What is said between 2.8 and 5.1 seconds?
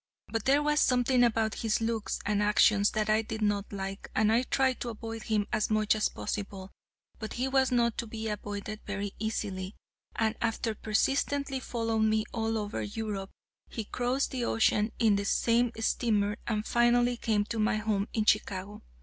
that I did not like, and I tried to